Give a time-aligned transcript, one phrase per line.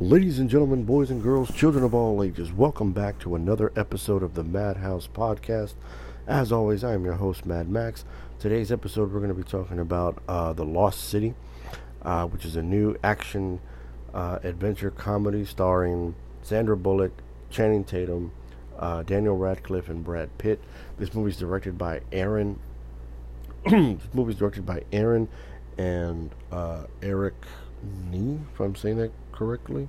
[0.00, 4.22] Ladies and gentlemen, boys and girls, children of all ages, welcome back to another episode
[4.22, 5.74] of the Madhouse Podcast.
[6.24, 8.04] As always, I am your host, Mad Max.
[8.38, 11.34] Today's episode, we're going to be talking about uh, The Lost City,
[12.02, 13.58] uh, which is a new action
[14.14, 17.10] uh, adventure comedy starring Sandra Bullock,
[17.50, 18.30] Channing Tatum,
[18.78, 20.62] uh, Daniel Radcliffe, and Brad Pitt.
[20.96, 22.60] This movie is directed by Aaron.
[23.68, 25.28] this movie is directed by Aaron
[25.78, 27.34] and uh, Eric
[28.10, 29.88] Nee, if I'm saying that correctly.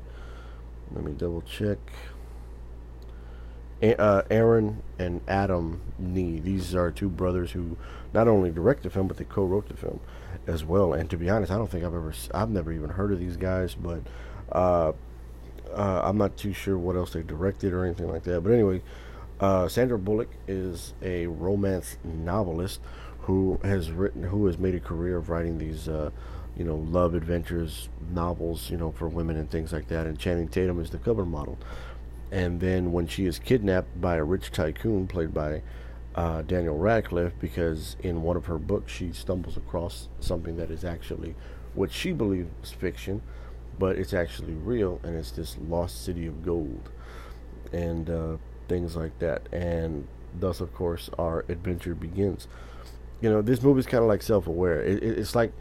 [0.94, 1.78] Let me double check.
[3.82, 6.40] uh, Aaron and Adam Nee.
[6.40, 7.78] These are two brothers who
[8.14, 10.00] not only direct the film, but they co-wrote the film
[10.48, 10.94] as well.
[10.94, 13.38] And to be honest, I don't think I've ever, I've never even heard of these
[13.38, 14.02] guys, but
[14.52, 14.94] uh,
[15.74, 18.42] uh, I'm not too sure what else they directed or anything like that.
[18.42, 18.82] But anyway,
[19.40, 22.82] uh, Sandra Bullock is a romance novelist
[23.30, 26.10] who has written, who has made a career of writing these uh,
[26.58, 30.08] you know, love adventures novels, you know, for women and things like that.
[30.08, 31.60] And Channing Tatum is the cover model.
[32.32, 35.62] And then when she is kidnapped by a rich tycoon played by
[36.16, 40.84] uh, Daniel Radcliffe, because in one of her books she stumbles across something that is
[40.84, 41.36] actually
[41.76, 43.22] what she believes is fiction,
[43.78, 46.90] but it's actually real, and it's this lost city of gold,
[47.72, 49.44] and uh, things like that.
[49.54, 50.08] And
[50.40, 52.48] thus, of course, our adventure begins.
[53.22, 54.82] You know, this movie is kind of like self-aware.
[54.82, 55.52] It, it, it's like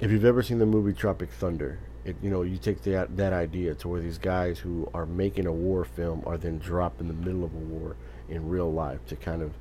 [0.00, 3.32] if you've ever seen the movie Tropic Thunder, it, you know you take that that
[3.32, 7.08] idea to where these guys who are making a war film are then dropped in
[7.08, 7.96] the middle of a war
[8.28, 9.52] in real life to kind of,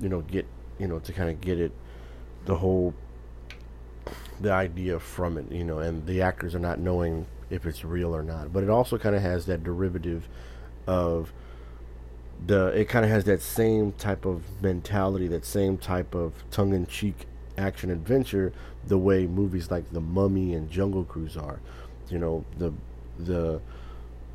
[0.00, 0.46] you know, get
[0.78, 1.72] you know to kind of get it,
[2.46, 2.94] the whole,
[4.40, 8.14] the idea from it, you know, and the actors are not knowing if it's real
[8.14, 8.52] or not.
[8.52, 10.28] But it also kind of has that derivative
[10.86, 11.32] of
[12.44, 16.72] the it kind of has that same type of mentality, that same type of tongue
[16.72, 18.52] in cheek action adventure
[18.86, 21.60] the way movies like The Mummy and Jungle Cruise are.
[22.08, 22.72] You know, the
[23.18, 23.60] the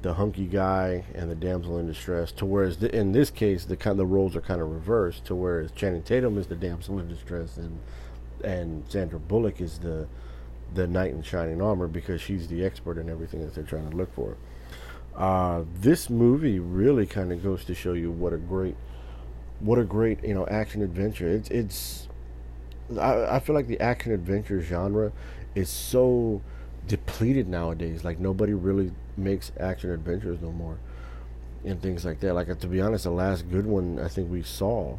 [0.01, 2.31] the hunky guy and the damsel in distress.
[2.33, 5.25] To whereas the, in this case, the kind the roles are kind of reversed.
[5.25, 7.79] To whereas Channing Tatum is the damsel in distress and
[8.43, 10.07] and Sandra Bullock is the
[10.73, 13.95] the knight in shining armor because she's the expert in everything that they're trying to
[13.95, 14.37] look for.
[15.15, 18.75] Uh, this movie really kind of goes to show you what a great
[19.59, 21.27] what a great you know action adventure.
[21.27, 22.07] It's it's
[22.99, 25.11] I, I feel like the action adventure genre
[25.55, 26.41] is so
[26.87, 28.03] depleted nowadays.
[28.03, 30.77] Like nobody really makes action adventures no more,
[31.65, 32.33] and things like that.
[32.33, 34.97] Like to be honest, the last good one I think we saw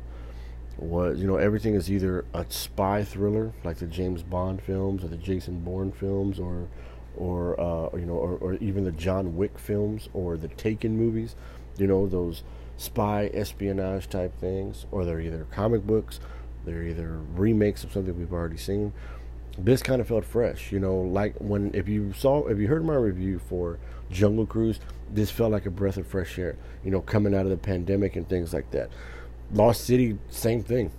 [0.78, 5.08] was you know everything is either a spy thriller like the James Bond films or
[5.08, 6.68] the Jason Bourne films or
[7.16, 11.34] or uh, you know or, or even the John Wick films or the Taken movies.
[11.78, 12.42] You know those
[12.76, 16.20] spy espionage type things, or they're either comic books
[16.64, 18.92] they're either remakes of something we've already seen.
[19.58, 22.84] This kind of felt fresh, you know, like when if you saw if you heard
[22.84, 23.78] my review for
[24.10, 24.80] Jungle Cruise,
[25.10, 28.16] this felt like a breath of fresh air, you know, coming out of the pandemic
[28.16, 28.90] and things like that.
[29.52, 30.90] Lost City, same thing.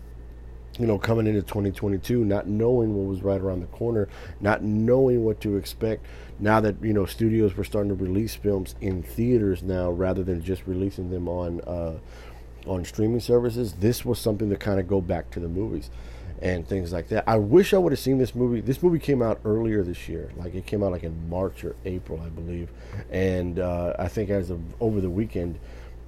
[0.79, 4.07] You know, coming into 2022, not knowing what was right around the corner,
[4.41, 6.06] not knowing what to expect.
[6.39, 10.44] Now that you know, studios were starting to release films in theaters now, rather than
[10.44, 12.00] just releasing them on uh,
[12.66, 15.89] on streaming services, this was something to kind of go back to the movies
[16.41, 17.23] and things like that.
[17.28, 18.59] I wish I would have seen this movie.
[18.59, 21.75] This movie came out earlier this year, like it came out like in March or
[21.85, 22.69] April, I believe,
[23.11, 25.59] and uh, I think as of over the weekend,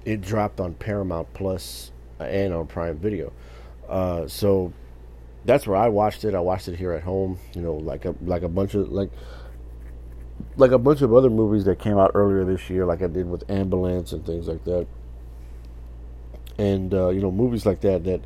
[0.04, 1.90] it dropped on Paramount Plus
[2.20, 3.32] and on Prime Video.
[3.88, 4.72] Uh, so
[5.44, 6.34] that's where I watched it.
[6.34, 7.38] I watched it here at home.
[7.54, 9.10] You know, like a like a bunch of like
[10.56, 13.28] like a bunch of other movies that came out earlier this year, like I did
[13.28, 14.86] with Ambulance and things like that
[16.58, 18.20] and uh, you know movies like that that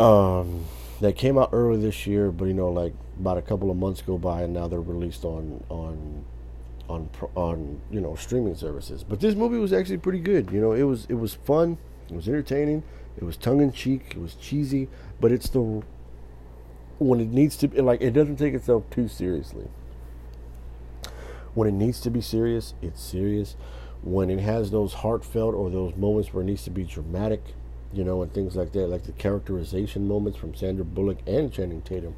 [0.00, 0.64] um,
[1.00, 4.02] that came out early this year, but you know like about a couple of months
[4.02, 6.24] go by and now they're released on on
[6.88, 9.04] on on you know streaming services.
[9.04, 10.50] But this movie was actually pretty good.
[10.50, 12.82] You know, it was it was fun, it was entertaining,
[13.16, 14.88] it was tongue in cheek, it was cheesy,
[15.20, 15.82] but it's the
[16.98, 19.68] when it needs to be like it doesn't take itself too seriously.
[21.54, 23.56] When it needs to be serious, it's serious
[24.02, 27.42] when it has those heartfelt or those moments where it needs to be dramatic,
[27.92, 31.82] you know, and things like that, like the characterization moments from Sandra Bullock and Channing
[31.82, 32.14] Tatum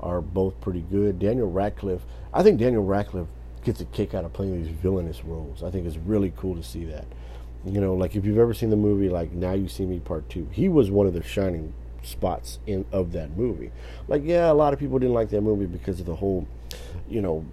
[0.00, 1.18] are both pretty good.
[1.18, 2.02] Daniel Radcliffe,
[2.32, 3.28] I think Daniel Radcliffe
[3.62, 5.62] gets a kick out of playing these villainous roles.
[5.62, 7.04] I think it's really cool to see that.
[7.64, 10.28] You know, like if you've ever seen the movie like Now You See Me Part
[10.28, 13.70] 2, he was one of the shining spots in of that movie.
[14.08, 16.48] Like yeah, a lot of people didn't like that movie because of the whole,
[17.08, 17.44] you know,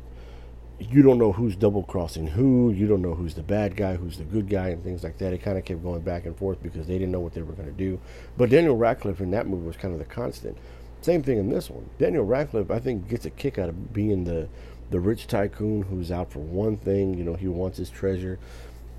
[0.79, 4.17] you don't know who's double crossing who, you don't know who's the bad guy, who's
[4.17, 5.33] the good guy, and things like that.
[5.33, 7.53] It kind of kept going back and forth because they didn't know what they were
[7.53, 7.99] going to do.
[8.37, 10.57] But Daniel Radcliffe in that movie was kind of the constant.
[11.01, 11.89] Same thing in this one.
[11.97, 14.47] Daniel Radcliffe, I think, gets a kick out of being the
[14.89, 17.13] the rich tycoon who's out for one thing.
[17.13, 18.39] You know, he wants his treasure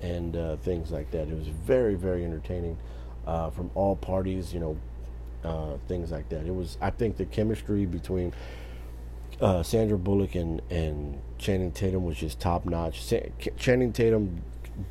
[0.01, 1.27] and uh, things like that.
[1.27, 2.77] It was very, very entertaining
[3.25, 4.53] uh, from all parties.
[4.53, 4.77] You know,
[5.43, 6.45] uh, things like that.
[6.45, 6.77] It was.
[6.81, 8.33] I think the chemistry between
[9.39, 13.01] uh, Sandra Bullock and and Channing Tatum was just top notch.
[13.01, 13.17] Sa-
[13.57, 14.43] Channing Tatum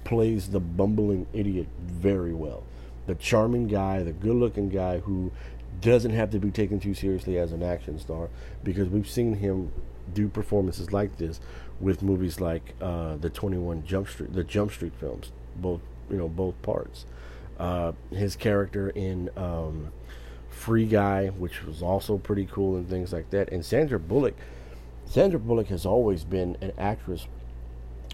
[0.04, 2.64] plays the bumbling idiot very well.
[3.06, 5.32] The charming guy, the good looking guy who
[5.80, 8.28] doesn't have to be taken too seriously as an action star
[8.62, 9.72] because we've seen him
[10.12, 11.40] do performances like this
[11.80, 15.80] with movies like uh, the 21 Jump Street, the Jump Street films, both
[16.10, 17.06] you know both parts.
[17.58, 19.92] Uh, his character in um,
[20.48, 23.50] Free Guy, which was also pretty cool and things like that.
[23.50, 24.34] And Sandra Bullock,
[25.04, 27.26] Sandra Bullock has always been an actress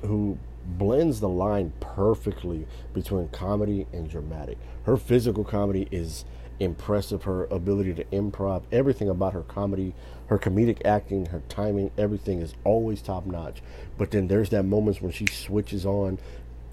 [0.03, 4.59] who blends the line perfectly between comedy and dramatic.
[4.85, 6.25] Her physical comedy is
[6.59, 7.25] impressive.
[7.25, 9.95] Her ability to improv, everything about her comedy,
[10.27, 13.63] her comedic acting, her timing, everything is always top notch.
[13.97, 16.19] But then there's that moments when she switches on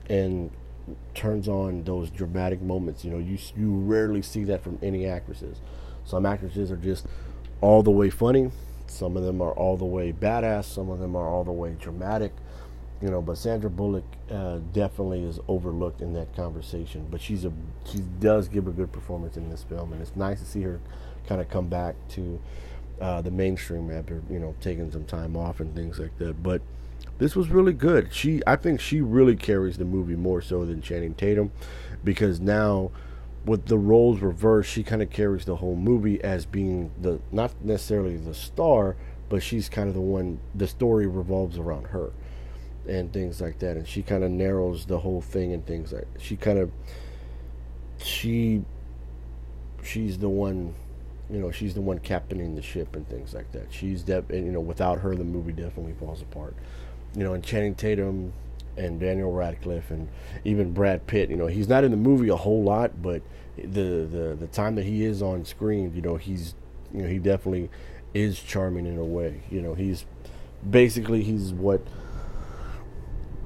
[0.09, 0.51] and
[1.13, 3.05] turns on those dramatic moments.
[3.05, 5.57] You know, you you rarely see that from any actresses.
[6.05, 7.05] Some actresses are just
[7.61, 8.51] all the way funny.
[8.87, 10.65] Some of them are all the way badass.
[10.65, 12.33] Some of them are all the way dramatic
[13.01, 17.07] you know, but Sandra Bullock uh, definitely is overlooked in that conversation.
[17.11, 17.51] But she's a
[17.85, 20.79] she does give a good performance in this film, and it's nice to see her
[21.27, 22.39] kind of come back to
[23.01, 26.41] uh, the mainstream after you know taking some time off and things like that.
[26.41, 26.61] But
[27.17, 28.13] this was really good.
[28.13, 31.51] She I think she really carries the movie more so than Channing Tatum,
[32.03, 32.91] because now
[33.45, 37.51] with the roles reversed, she kind of carries the whole movie as being the not
[37.61, 38.95] necessarily the star,
[39.27, 40.39] but she's kind of the one.
[40.55, 42.13] The story revolves around her
[42.87, 46.07] and things like that and she kind of narrows the whole thing and things like
[46.19, 46.69] she kind of
[47.97, 48.61] she
[49.83, 50.73] she's the one
[51.29, 53.67] you know she's the one captaining the ship and things like that.
[53.71, 56.55] She's that you know without her the movie definitely falls apart.
[57.15, 58.33] You know and Channing Tatum
[58.77, 60.09] and Daniel Radcliffe and
[60.43, 63.21] even Brad Pitt you know he's not in the movie a whole lot but
[63.57, 66.55] the the the time that he is on screen you know he's
[66.93, 67.69] you know he definitely
[68.13, 69.41] is charming in a way.
[69.49, 70.05] You know he's
[70.69, 71.81] basically he's what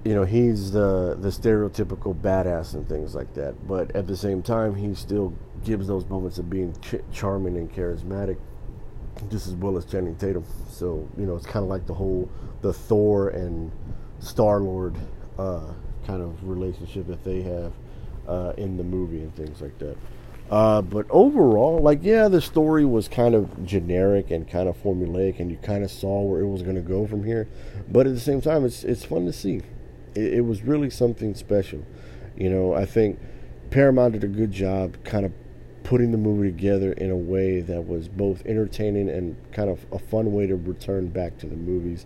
[0.07, 4.41] you know he's the the stereotypical badass and things like that but at the same
[4.41, 5.33] time he still
[5.65, 8.37] gives those moments of being ch- charming and charismatic
[9.29, 12.29] just as well as Channing Tatum so you know it's kind of like the whole
[12.61, 13.69] the Thor and
[14.19, 14.95] Star Lord
[15.37, 15.73] uh,
[16.05, 17.73] kind of relationship that they have
[18.29, 19.97] uh, in the movie and things like that
[20.49, 25.41] uh, but overall, like, yeah, the story was kind of generic and kind of formulaic,
[25.41, 27.49] and you kind of saw where it was going to go from here.
[27.89, 29.61] But at the same time, it's it's fun to see
[30.17, 31.85] it, it was really something special.
[32.35, 33.19] You know, I think
[33.69, 35.31] Paramount did a good job kind of
[35.83, 39.97] putting the movie together in a way that was both entertaining and kind of a
[39.97, 42.05] fun way to return back to the movies.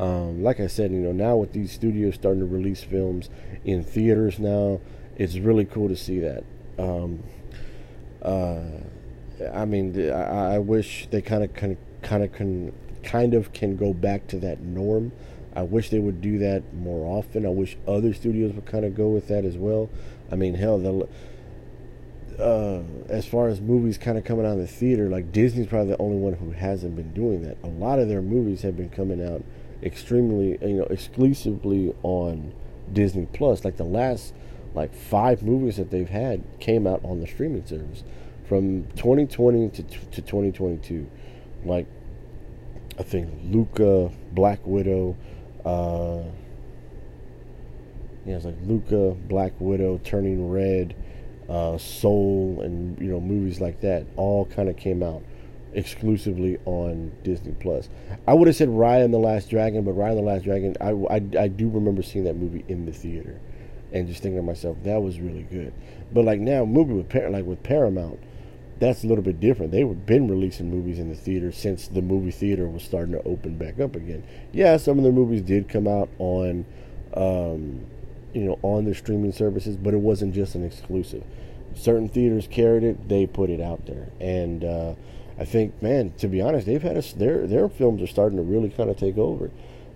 [0.00, 3.30] Um, like I said, you know, now with these studios starting to release films
[3.64, 4.80] in theaters now,
[5.16, 6.42] it's really cool to see that.
[6.76, 7.22] Um,
[8.20, 8.62] uh,
[9.54, 12.72] I mean, I, I wish they kind of, kind of, kind of, can,
[13.04, 15.12] kind of can go back to that norm
[15.54, 17.44] I wish they would do that more often.
[17.44, 19.90] I wish other studios would kind of go with that as well.
[20.30, 21.08] I mean, hell, the
[22.40, 25.90] uh, as far as movies kind of coming out of the theater, like Disney's probably
[25.90, 27.58] the only one who hasn't been doing that.
[27.62, 29.42] A lot of their movies have been coming out
[29.82, 32.54] extremely, you know, exclusively on
[32.92, 33.64] Disney Plus.
[33.64, 34.32] Like the last
[34.74, 38.04] like five movies that they've had came out on the streaming service
[38.48, 41.10] from 2020 to to 2022.
[41.64, 41.86] Like
[42.98, 45.16] I think Luca, Black Widow,
[45.64, 46.22] uh,
[48.26, 50.94] yeah, it's like Luca, Black Widow, Turning Red,
[51.48, 55.22] uh, Soul, and you know movies like that all kind of came out
[55.72, 57.88] exclusively on Disney Plus.
[58.26, 60.76] I would have said Raya and the Last Dragon, but Raya and the Last Dragon,
[60.80, 63.40] I, I, I do remember seeing that movie in the theater,
[63.92, 65.72] and just thinking to myself that was really good.
[66.12, 68.20] But like now, movie with like with Paramount,
[68.80, 69.72] that's a little bit different.
[69.72, 73.56] They've been releasing movies in the theater since the movie theater was starting to open
[73.56, 74.24] back up again.
[74.52, 76.64] Yeah, some of their movies did come out on,
[77.14, 77.84] um,
[78.32, 81.22] you know, on the streaming services, but it wasn't just an exclusive.
[81.74, 84.94] Certain theaters carried it; they put it out there, and uh,
[85.38, 88.42] I think, man, to be honest, they've had a, their their films are starting to
[88.42, 89.50] really kind of take over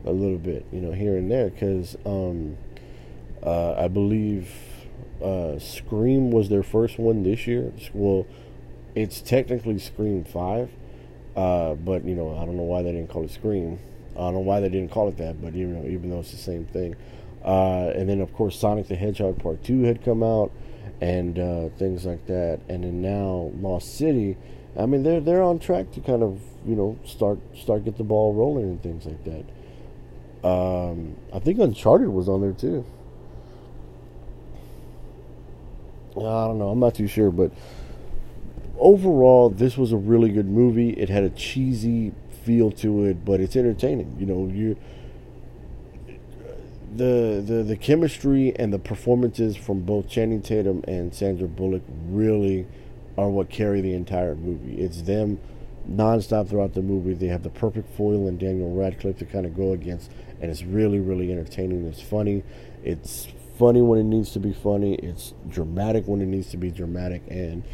[0.04, 2.58] a little bit, you know, here and there, because um,
[3.42, 4.52] uh, I believe
[5.22, 7.72] uh, Scream was their first one this year.
[7.94, 8.26] Well
[8.94, 10.70] it's technically Scream Five,
[11.36, 13.78] uh, but you know I don't know why they didn't call it Scream.
[14.14, 16.30] I don't know why they didn't call it that, but even though even though it's
[16.30, 16.94] the same thing,
[17.44, 20.52] uh, and then of course Sonic the Hedgehog Part Two had come out,
[21.00, 24.36] and uh, things like that, and then now Lost City.
[24.78, 28.04] I mean they're they're on track to kind of you know start start get the
[28.04, 29.44] ball rolling and things like that.
[30.46, 32.84] Um, I think Uncharted was on there too.
[36.16, 36.68] I don't know.
[36.68, 37.50] I'm not too sure, but
[38.84, 40.90] overall, this was a really good movie.
[40.90, 42.12] It had a cheesy
[42.44, 44.14] feel to it, but it's entertaining.
[44.20, 44.76] You know, you
[46.94, 52.66] the the the chemistry and the performances from both Channing Tatum and Sandra Bullock really
[53.18, 54.80] are what carry the entire movie.
[54.80, 55.40] It's them
[55.90, 57.14] nonstop throughout the movie.
[57.14, 60.10] They have the perfect foil in Daniel Radcliffe to kind of go against,
[60.40, 61.86] and it's really really entertaining.
[61.86, 62.44] It's funny.
[62.84, 64.96] It's funny when it needs to be funny.
[64.96, 67.64] It's dramatic when it needs to be dramatic, and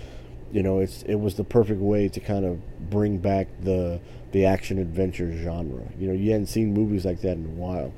[0.52, 4.00] you know, it's it was the perfect way to kind of bring back the
[4.32, 5.82] the action adventure genre.
[5.98, 7.92] You know, you hadn't seen movies like that in a while.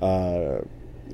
[0.00, 0.64] Uh,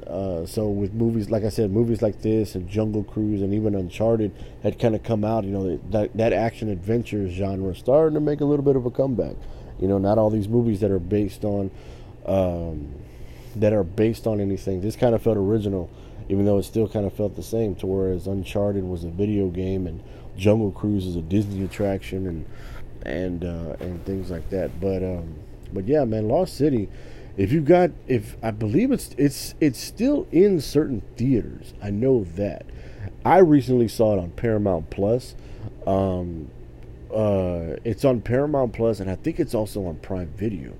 [0.06, 3.74] uh, so with movies, like I said, movies like this and Jungle Cruise and even
[3.74, 4.32] Uncharted
[4.62, 5.44] had kind of come out.
[5.44, 8.90] You know, that that action adventure genre starting to make a little bit of a
[8.90, 9.36] comeback.
[9.78, 11.70] You know, not all these movies that are based on
[12.26, 12.92] um,
[13.56, 14.80] that are based on anything.
[14.80, 15.90] This kind of felt original,
[16.28, 17.74] even though it still kind of felt the same.
[17.76, 20.02] To whereas Uncharted was a video game and
[20.36, 22.46] Jungle Cruise is a Disney attraction and
[23.04, 24.80] and uh, and things like that.
[24.80, 25.34] But um,
[25.72, 26.88] but yeah, man, Lost City.
[27.36, 31.74] If you've got, if I believe it's it's it's still in certain theaters.
[31.82, 32.66] I know that.
[33.24, 35.34] I recently saw it on Paramount Plus.
[35.86, 36.50] Um,
[37.12, 40.72] uh, it's on Paramount Plus, and I think it's also on Prime Video.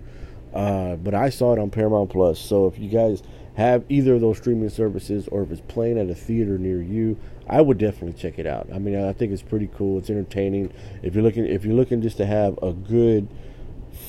[0.53, 2.39] Uh, but I saw it on Paramount Plus.
[2.39, 3.23] So if you guys
[3.57, 7.19] have either of those streaming services, or if it's playing at a theater near you,
[7.49, 8.69] I would definitely check it out.
[8.73, 9.99] I mean, I think it's pretty cool.
[9.99, 10.73] It's entertaining.
[11.03, 13.29] If you're looking, if you're looking just to have a good,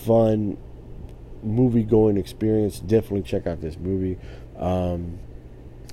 [0.06, 0.58] fun
[1.42, 4.18] movie going experience, definitely check out this movie.
[4.58, 5.20] Um,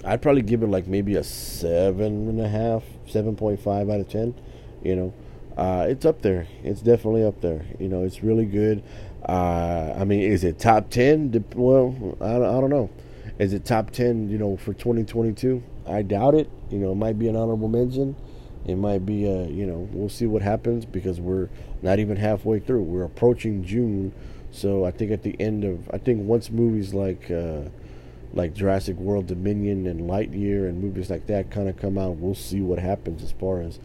[0.04, 4.00] I'd probably give it like maybe a seven and a half, seven point five out
[4.00, 4.34] of ten.
[4.82, 5.14] You know,
[5.56, 6.46] uh, it's up there.
[6.62, 7.64] It's definitely up there.
[7.78, 8.82] You know, it's really good.
[9.28, 11.44] Uh, I mean, is it top ten?
[11.54, 12.90] Well, I I don't know.
[13.38, 14.28] Is it top ten?
[14.28, 15.62] You know, for 2022?
[15.90, 16.50] I doubt it.
[16.70, 18.16] You know, it might be an honorable mention.
[18.66, 21.48] It might be a, you know, we'll see what happens because we're
[21.82, 22.82] not even halfway through.
[22.82, 24.12] We're approaching June,
[24.50, 27.62] so I think at the end of, I think once movies like, uh,
[28.32, 32.34] like Jurassic World Dominion and Lightyear and movies like that kind of come out, we'll
[32.34, 33.78] see what happens as far as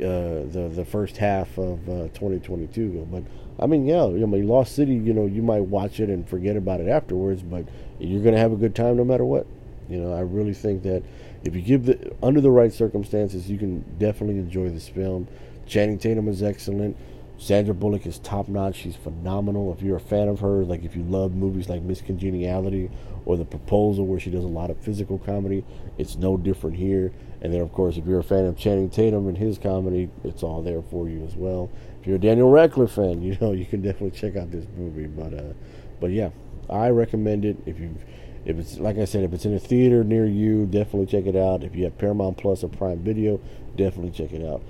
[0.00, 3.06] uh, the the first half of uh, 2022.
[3.10, 3.24] But
[3.62, 6.56] I mean, yeah, you know, Lost City, you know, you might watch it and forget
[6.56, 7.66] about it afterwards, but
[7.98, 9.46] you're gonna have a good time no matter what.
[9.88, 11.02] You know, I really think that
[11.44, 15.28] if you give the under the right circumstances, you can definitely enjoy this film.
[15.66, 16.96] Channing Tatum is excellent.
[17.38, 18.76] Sandra Bullock is top notch.
[18.76, 19.72] She's phenomenal.
[19.72, 22.90] If you're a fan of her, like if you love movies like Miss Congeniality
[23.24, 25.64] or The Proposal, where she does a lot of physical comedy,
[25.96, 27.12] it's no different here.
[27.40, 30.42] And then, of course, if you're a fan of Channing Tatum and his comedy, it's
[30.42, 31.70] all there for you as well.
[32.02, 35.06] If you're a Daniel Radcliffe fan, you know you can definitely check out this movie.
[35.06, 35.54] But, uh,
[35.98, 36.30] but yeah,
[36.68, 37.56] I recommend it.
[37.64, 37.96] If you
[38.44, 41.36] if it's like I said, if it's in a theater near you, definitely check it
[41.36, 41.62] out.
[41.62, 43.40] If you have Paramount Plus or Prime Video,
[43.76, 44.62] definitely check it out.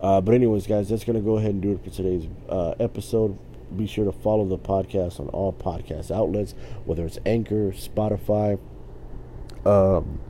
[0.00, 3.38] Uh, but anyways, guys, that's gonna go ahead and do it for today's uh, episode.
[3.76, 6.54] Be sure to follow the podcast on all podcast outlets,
[6.84, 8.60] whether it's Anchor, Spotify,
[9.64, 10.20] um,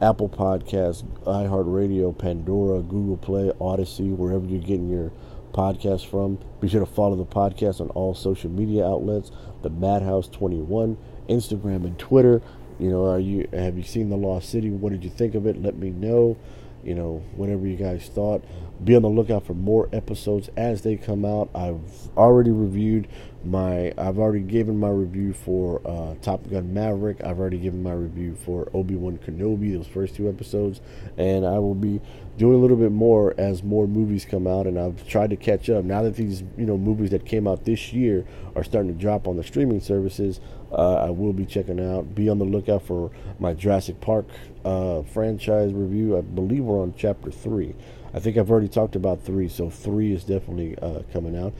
[0.00, 5.12] Apple Podcasts, iHeartRadio, Pandora, Google Play, Odyssey, wherever you're getting your
[5.52, 6.38] podcast from.
[6.60, 9.30] Be sure to follow the podcast on all social media outlets.
[9.62, 10.98] The Madhouse 21
[11.32, 12.42] Instagram and Twitter.
[12.78, 14.70] You know, are you have you seen the Lost City?
[14.70, 15.60] What did you think of it?
[15.60, 16.36] Let me know.
[16.82, 18.42] You know, whatever you guys thought.
[18.82, 21.48] Be on the lookout for more episodes as they come out.
[21.54, 23.06] I've already reviewed
[23.44, 27.22] my I've already given my review for uh, Top Gun Maverick.
[27.24, 30.80] I've already given my review for Obi Wan Kenobi, those first two episodes,
[31.16, 32.00] and I will be
[32.36, 34.66] doing a little bit more as more movies come out.
[34.66, 37.64] And I've tried to catch up now that these you know movies that came out
[37.64, 38.24] this year
[38.54, 40.40] are starting to drop on the streaming services.
[40.72, 42.14] Uh, I will be checking out.
[42.14, 44.26] Be on the lookout for my Jurassic Park
[44.64, 46.16] uh, franchise review.
[46.16, 47.74] I believe we're on chapter three.
[48.14, 51.54] I think I've already talked about three, so three is definitely uh, coming out.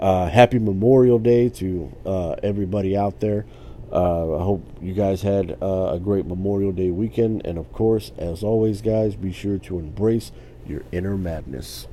[0.00, 3.46] Uh, happy Memorial Day to uh, everybody out there.
[3.90, 7.44] Uh, I hope you guys had a great Memorial Day weekend.
[7.44, 10.30] And of course, as always, guys, be sure to embrace
[10.66, 11.88] your inner madness.